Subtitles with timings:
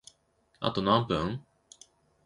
[0.59, 1.45] あと何分？